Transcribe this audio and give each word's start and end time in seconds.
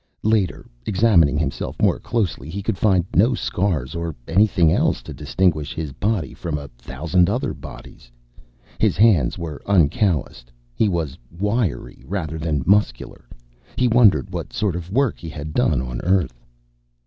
Later, 0.23 0.65
examining 0.87 1.37
himself 1.37 1.79
more 1.79 1.99
closely, 1.99 2.49
he 2.49 2.63
could 2.63 2.75
find 2.75 3.05
no 3.15 3.35
scars 3.35 3.93
or 3.93 4.15
anything 4.27 4.73
else 4.73 5.03
to 5.03 5.13
distinguish 5.13 5.75
his 5.75 5.91
body 5.91 6.33
from 6.33 6.57
a 6.57 6.69
thousand 6.69 7.29
other 7.29 7.53
bodies. 7.53 8.11
His 8.79 8.97
hands 8.97 9.37
were 9.37 9.61
uncallused. 9.67 10.51
He 10.73 10.89
was 10.89 11.19
wiry 11.31 12.03
rather 12.07 12.39
than 12.39 12.63
muscular. 12.65 13.25
He 13.75 13.87
wondered 13.87 14.31
what 14.33 14.51
sort 14.53 14.75
of 14.75 14.89
work 14.91 15.19
he 15.19 15.29
had 15.29 15.53
done 15.53 15.83
on 15.83 16.01
Earth. 16.01 16.43